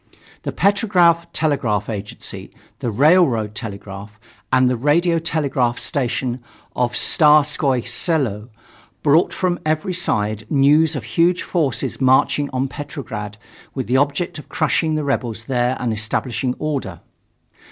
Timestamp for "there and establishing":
15.43-16.55